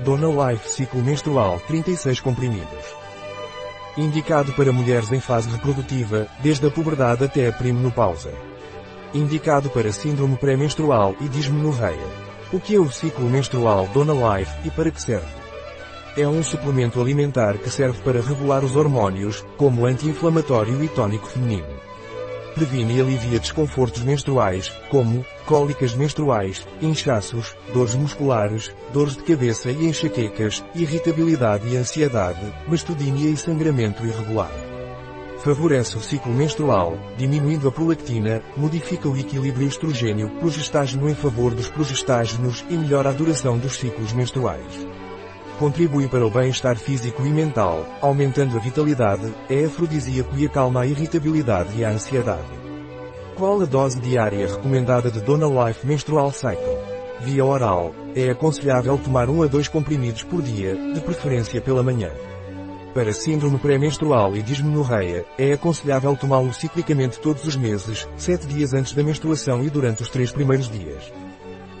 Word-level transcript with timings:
Dona 0.00 0.26
Life 0.50 0.68
Ciclo 0.70 1.00
Menstrual 1.02 1.60
36 1.68 2.20
comprimidos. 2.20 2.84
Indicado 3.96 4.52
para 4.54 4.72
mulheres 4.72 5.12
em 5.12 5.20
fase 5.20 5.48
reprodutiva, 5.48 6.26
desde 6.40 6.66
a 6.66 6.70
puberdade 6.70 7.24
até 7.24 7.48
a 7.48 7.52
perimenopausa. 7.52 8.32
Indicado 9.14 9.70
para 9.70 9.92
síndrome 9.92 10.36
pré-menstrual 10.36 11.14
e 11.20 11.28
dismenorreia. 11.28 12.24
O 12.52 12.58
que 12.58 12.74
é 12.74 12.80
o 12.80 12.90
ciclo 12.90 13.30
menstrual 13.30 13.86
Dona 13.94 14.38
Life 14.38 14.52
e 14.64 14.70
para 14.70 14.90
que 14.90 15.00
serve? 15.00 15.26
É 16.16 16.26
um 16.26 16.42
suplemento 16.42 17.00
alimentar 17.00 17.56
que 17.56 17.70
serve 17.70 18.02
para 18.02 18.20
regular 18.20 18.64
os 18.64 18.74
hormônios, 18.74 19.44
como 19.56 19.86
anti-inflamatório 19.86 20.82
e 20.82 20.88
tônico 20.88 21.26
feminino. 21.26 21.73
Previne 22.54 22.98
e 22.98 23.00
alivia 23.00 23.40
desconfortos 23.40 24.02
menstruais, 24.02 24.68
como 24.88 25.26
cólicas 25.44 25.94
menstruais, 25.94 26.66
inchaços, 26.80 27.56
dores 27.72 27.96
musculares, 27.96 28.72
dores 28.92 29.16
de 29.16 29.24
cabeça 29.24 29.72
e 29.72 29.88
enxaquecas, 29.88 30.64
irritabilidade 30.74 31.68
e 31.68 31.76
ansiedade, 31.76 32.40
mastodínia 32.68 33.28
e 33.28 33.36
sangramento 33.36 34.06
irregular. 34.06 34.52
Favorece 35.38 35.98
o 35.98 36.00
ciclo 36.00 36.32
menstrual, 36.32 36.96
diminuindo 37.18 37.68
a 37.68 37.72
prolactina, 37.72 38.40
modifica 38.56 39.08
o 39.08 39.16
equilíbrio 39.16 39.66
estrogênio-progestágeno 39.66 41.10
em 41.10 41.14
favor 41.14 41.54
dos 41.54 41.68
progestágenos 41.68 42.64
e 42.70 42.74
melhora 42.74 43.10
a 43.10 43.12
duração 43.12 43.58
dos 43.58 43.76
ciclos 43.76 44.12
menstruais. 44.12 44.86
Contribui 45.58 46.08
para 46.08 46.26
o 46.26 46.30
bem-estar 46.30 46.76
físico 46.76 47.24
e 47.24 47.30
mental, 47.30 47.86
aumentando 48.00 48.56
a 48.56 48.60
vitalidade, 48.60 49.32
é 49.48 49.64
afrodisíaco 49.64 50.36
e 50.36 50.46
acalma 50.46 50.80
a 50.80 50.86
irritabilidade 50.86 51.78
e 51.78 51.84
a 51.84 51.90
ansiedade. 51.90 52.42
Qual 53.36 53.60
a 53.62 53.64
dose 53.64 54.00
diária 54.00 54.48
recomendada 54.48 55.12
de 55.12 55.20
Dona 55.20 55.46
Life 55.46 55.86
Menstrual 55.86 56.32
Cycle? 56.32 56.76
Via 57.20 57.44
oral, 57.44 57.94
é 58.16 58.30
aconselhável 58.30 58.98
tomar 58.98 59.30
1 59.30 59.44
a 59.44 59.46
2 59.46 59.68
comprimidos 59.68 60.24
por 60.24 60.42
dia, 60.42 60.74
de 60.92 61.00
preferência 61.00 61.60
pela 61.60 61.84
manhã. 61.84 62.10
Para 62.92 63.12
síndrome 63.12 63.58
pré-menstrual 63.58 64.36
e 64.36 64.42
dismenorreia, 64.42 65.24
é 65.38 65.52
aconselhável 65.52 66.16
tomá-lo 66.16 66.52
ciclicamente 66.52 67.20
todos 67.20 67.44
os 67.44 67.54
meses, 67.54 68.08
7 68.16 68.46
dias 68.48 68.74
antes 68.74 68.92
da 68.92 69.04
menstruação 69.04 69.62
e 69.62 69.70
durante 69.70 70.02
os 70.02 70.08
3 70.08 70.32
primeiros 70.32 70.68
dias. 70.68 71.12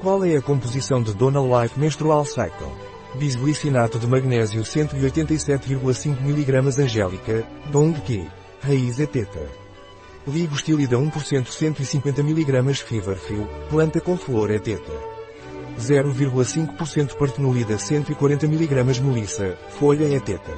Qual 0.00 0.24
é 0.24 0.36
a 0.36 0.42
composição 0.42 1.02
de 1.02 1.12
Dona 1.14 1.40
Life 1.62 1.78
Menstrual 1.78 2.24
Cycle? 2.24 2.97
Bisglicinato 3.14 3.98
de 3.98 4.06
magnésio 4.06 4.62
187,5 4.62 6.20
mg 6.20 6.80
Angélica, 6.80 7.44
Dong 7.70 7.98
Q. 8.02 8.26
Raiz 8.60 9.00
é 9.00 9.06
teta. 9.06 9.48
Ligostilida 10.26 10.96
1% 10.96 11.46
150 11.46 12.20
mg 12.20 12.74
Feverfil, 12.74 13.48
planta 13.70 14.00
com 14.00 14.16
flor 14.16 14.50
é 14.50 14.58
teta. 14.58 14.92
0,5% 15.80 17.14
partenolida 17.14 17.78
140 17.78 18.44
mg 18.46 19.00
Melissa, 19.00 19.56
folha 19.78 20.14
é 20.14 20.20
teta. 20.20 20.52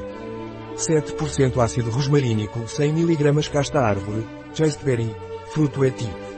7% 0.74 1.62
ácido 1.62 1.90
rosmarínico 1.90 2.66
100 2.66 2.90
mg 2.90 3.48
Casta 3.50 3.80
árvore, 3.80 4.26
chasteberry, 4.54 5.14
fruto 5.52 5.84
é 5.84 5.90
tipo. 5.90 6.29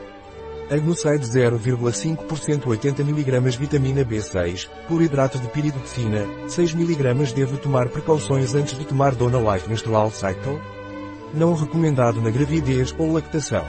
Agnocide 0.72 1.26
0,5% 1.26 2.66
80 2.66 3.02
mg 3.02 3.58
vitamina 3.58 4.02
B6, 4.06 4.70
por 4.88 5.02
hidrato 5.02 5.38
de 5.38 5.46
piridoxina, 5.48 6.26
6 6.48 6.72
mg 6.72 7.34
devo 7.34 7.58
tomar 7.58 7.90
precauções 7.90 8.54
antes 8.54 8.78
de 8.78 8.86
tomar 8.86 9.14
Dona 9.14 9.52
Life 9.52 9.68
Menstrual 9.68 10.10
Cycle? 10.10 10.58
Não 11.34 11.52
recomendado 11.52 12.22
na 12.22 12.30
gravidez 12.30 12.94
ou 12.96 13.12
lactação. 13.12 13.66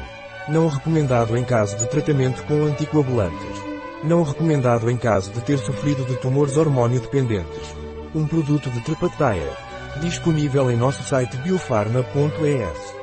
Não 0.48 0.70
recomendado 0.70 1.36
em 1.36 1.44
caso 1.44 1.76
de 1.76 1.90
tratamento 1.90 2.42
com 2.46 2.64
anticoagulantes. 2.64 3.62
Não 4.02 4.24
recomendado 4.24 4.90
em 4.90 4.96
caso 4.96 5.30
de 5.32 5.42
ter 5.42 5.58
sofrido 5.58 6.06
de 6.06 6.16
tumores 6.16 6.56
hormônio 6.56 7.02
dependentes. 7.02 7.76
Um 8.16 8.26
produto 8.26 8.70
de 8.70 8.80
Trepataia. 8.80 9.52
Disponível 10.00 10.72
em 10.72 10.78
nosso 10.78 11.04
site 11.04 11.36
biofarma.es. 11.36 13.03